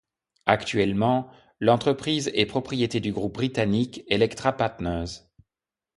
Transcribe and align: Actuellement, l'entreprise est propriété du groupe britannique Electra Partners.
Actuellement, 0.47 1.29
l'entreprise 1.59 2.31
est 2.33 2.47
propriété 2.47 2.99
du 2.99 3.13
groupe 3.13 3.35
britannique 3.35 4.03
Electra 4.07 4.51
Partners. 4.57 5.27